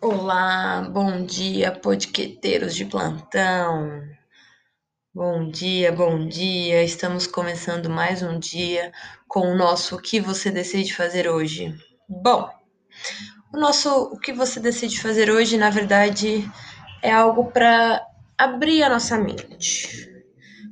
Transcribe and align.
Olá, 0.00 0.88
bom 0.92 1.24
dia, 1.24 1.72
podqueteiros 1.72 2.76
de 2.76 2.84
plantão. 2.84 4.00
Bom 5.12 5.50
dia, 5.50 5.90
bom 5.90 6.28
dia. 6.28 6.84
Estamos 6.84 7.26
começando 7.26 7.90
mais 7.90 8.22
um 8.22 8.38
dia 8.38 8.92
com 9.26 9.40
o 9.40 9.56
nosso 9.56 9.96
O 9.96 10.00
que 10.00 10.20
você 10.20 10.52
decide 10.52 10.94
fazer 10.94 11.28
hoje. 11.28 11.74
Bom, 12.08 12.48
o 13.52 13.58
nosso 13.58 13.90
O 14.12 14.20
que 14.20 14.32
você 14.32 14.60
decide 14.60 15.00
fazer 15.00 15.32
hoje, 15.32 15.58
na 15.58 15.68
verdade, 15.68 16.48
é 17.02 17.10
algo 17.10 17.50
para 17.50 18.00
abrir 18.38 18.84
a 18.84 18.88
nossa 18.88 19.18
mente, 19.18 20.08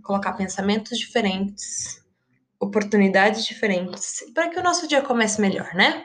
colocar 0.04 0.34
pensamentos 0.34 0.96
diferentes, 0.96 2.00
oportunidades 2.60 3.44
diferentes, 3.44 4.24
para 4.32 4.48
que 4.50 4.60
o 4.60 4.62
nosso 4.62 4.86
dia 4.86 5.02
comece 5.02 5.40
melhor, 5.40 5.74
né? 5.74 6.04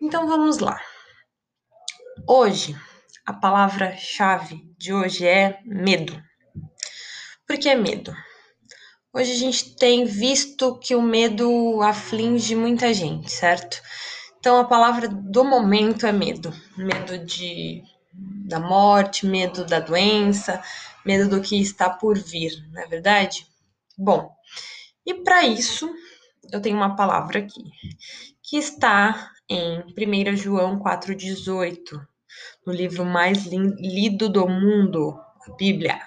Então 0.00 0.28
vamos 0.28 0.58
lá. 0.58 0.80
Hoje, 2.26 2.76
a 3.26 3.32
palavra-chave 3.32 4.62
de 4.78 4.92
hoje 4.92 5.26
é 5.26 5.60
medo. 5.64 6.22
Por 7.46 7.58
que 7.58 7.74
medo? 7.74 8.14
Hoje 9.12 9.32
a 9.32 9.36
gente 9.36 9.76
tem 9.76 10.04
visto 10.04 10.78
que 10.78 10.94
o 10.94 11.02
medo 11.02 11.82
aflige 11.82 12.54
muita 12.54 12.94
gente, 12.94 13.30
certo? 13.30 13.80
Então 14.38 14.58
a 14.58 14.64
palavra 14.64 15.08
do 15.08 15.44
momento 15.44 16.06
é 16.06 16.12
medo. 16.12 16.52
Medo 16.76 17.18
de 17.18 17.82
da 18.12 18.58
morte, 18.58 19.26
medo 19.26 19.64
da 19.64 19.80
doença, 19.80 20.62
medo 21.04 21.28
do 21.28 21.40
que 21.40 21.60
está 21.60 21.88
por 21.88 22.18
vir, 22.18 22.52
não 22.72 22.82
é 22.82 22.86
verdade? 22.86 23.46
Bom, 23.96 24.30
e 25.06 25.14
para 25.14 25.46
isso 25.46 25.88
eu 26.52 26.60
tenho 26.60 26.76
uma 26.76 26.96
palavra 26.96 27.38
aqui 27.40 27.62
que 28.42 28.56
está 28.56 29.30
em 29.48 29.80
1 29.80 30.36
João 30.36 30.78
4,18, 30.80 32.00
no 32.66 32.72
livro 32.72 33.04
mais 33.04 33.46
lido 33.46 34.28
do 34.28 34.48
mundo, 34.48 35.18
a 35.46 35.52
Bíblia. 35.54 36.00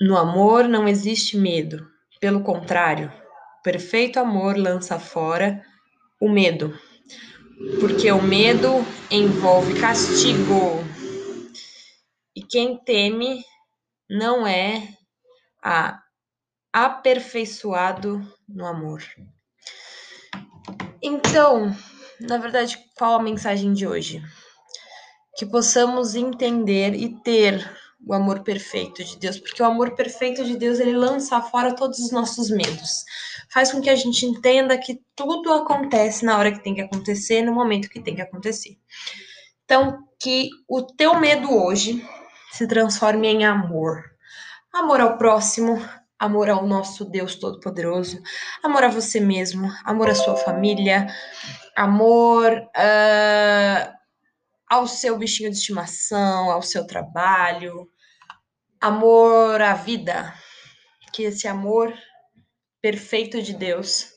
No 0.00 0.16
amor 0.16 0.68
não 0.68 0.86
existe 0.86 1.36
medo, 1.36 1.88
pelo 2.20 2.42
contrário, 2.42 3.12
perfeito 3.62 4.20
amor 4.20 4.56
lança 4.56 4.98
fora 4.98 5.62
o 6.20 6.28
medo, 6.28 6.78
porque 7.80 8.10
o 8.12 8.22
medo 8.22 8.68
envolve 9.10 9.80
castigo. 9.80 10.84
E 12.34 12.42
quem 12.42 12.76
teme 12.78 13.44
não 14.08 14.46
é 14.46 14.88
a 15.62 16.00
aperfeiçoado 16.72 18.20
no 18.48 18.66
amor. 18.66 19.02
Então, 21.02 21.74
na 22.20 22.38
verdade, 22.38 22.78
qual 22.96 23.14
a 23.14 23.22
mensagem 23.22 23.72
de 23.72 23.86
hoje? 23.86 24.22
Que 25.36 25.46
possamos 25.46 26.14
entender 26.14 26.94
e 26.94 27.20
ter 27.22 27.68
o 28.04 28.14
amor 28.14 28.40
perfeito 28.40 29.02
de 29.04 29.18
Deus, 29.18 29.38
porque 29.38 29.62
o 29.62 29.66
amor 29.66 29.94
perfeito 29.94 30.44
de 30.44 30.56
Deus 30.56 30.78
ele 30.78 30.96
lança 30.96 31.40
fora 31.40 31.74
todos 31.74 31.98
os 31.98 32.10
nossos 32.10 32.50
medos. 32.50 33.04
Faz 33.52 33.72
com 33.72 33.80
que 33.80 33.90
a 33.90 33.96
gente 33.96 34.24
entenda 34.24 34.78
que 34.78 35.00
tudo 35.14 35.52
acontece 35.52 36.24
na 36.24 36.38
hora 36.38 36.52
que 36.52 36.62
tem 36.62 36.74
que 36.74 36.80
acontecer, 36.80 37.42
no 37.42 37.52
momento 37.52 37.88
que 37.88 38.00
tem 38.00 38.14
que 38.14 38.22
acontecer. 38.22 38.78
Então, 39.64 39.98
que 40.18 40.50
o 40.68 40.82
teu 40.82 41.18
medo 41.18 41.52
hoje 41.52 42.04
se 42.52 42.66
transforme 42.66 43.28
em 43.28 43.44
amor. 43.44 44.04
Amor 44.72 45.00
ao 45.00 45.16
próximo, 45.16 45.78
amor 46.18 46.50
ao 46.50 46.66
nosso 46.66 47.04
Deus 47.04 47.36
Todo-Poderoso, 47.36 48.20
amor 48.62 48.84
a 48.84 48.88
você 48.88 49.20
mesmo, 49.20 49.70
amor 49.84 50.10
à 50.10 50.14
sua 50.14 50.36
família, 50.36 51.06
amor 51.76 52.52
uh, 52.52 53.92
ao 54.68 54.86
seu 54.86 55.16
bichinho 55.16 55.50
de 55.50 55.56
estimação, 55.56 56.50
ao 56.50 56.60
seu 56.60 56.86
trabalho, 56.86 57.88
amor 58.80 59.62
à 59.62 59.74
vida. 59.74 60.34
Que 61.12 61.22
esse 61.24 61.46
amor 61.46 61.94
perfeito 62.82 63.40
de 63.40 63.54
Deus 63.54 64.08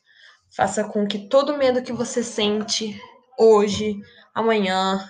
faça 0.56 0.84
com 0.84 1.08
que 1.08 1.30
todo 1.30 1.58
medo 1.58 1.84
que 1.84 1.94
você 1.94 2.24
sente 2.24 3.00
hoje, 3.38 3.96
amanhã 4.34 5.08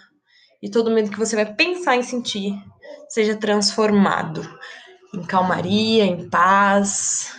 e 0.62 0.70
todo 0.70 0.92
medo 0.92 1.10
que 1.10 1.18
você 1.18 1.36
vai 1.36 1.54
pensar 1.56 1.96
em 1.96 2.04
sentir 2.04 2.54
seja 3.10 3.36
transformado 3.36 4.42
em 5.14 5.24
calmaria, 5.24 6.06
em 6.06 6.30
paz, 6.30 7.36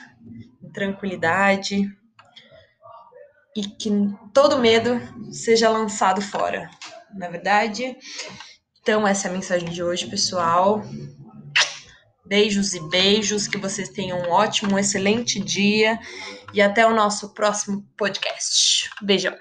em 0.62 0.70
tranquilidade 0.70 1.90
e 3.56 3.62
que 3.62 3.90
todo 4.32 4.58
medo 4.58 5.00
seja 5.30 5.68
lançado 5.68 6.20
fora. 6.20 6.70
Na 7.14 7.26
é 7.26 7.30
verdade, 7.30 7.96
então 8.80 9.06
essa 9.06 9.28
é 9.28 9.30
a 9.30 9.34
mensagem 9.34 9.68
de 9.68 9.82
hoje, 9.82 10.08
pessoal. 10.08 10.82
Beijos 12.24 12.72
e 12.72 12.80
beijos, 12.88 13.46
que 13.46 13.58
vocês 13.58 13.90
tenham 13.90 14.18
um 14.18 14.30
ótimo, 14.30 14.74
um 14.74 14.78
excelente 14.78 15.38
dia 15.38 15.98
e 16.54 16.62
até 16.62 16.86
o 16.86 16.94
nosso 16.94 17.34
próximo 17.34 17.86
podcast. 17.96 18.88
Beijão. 19.02 19.36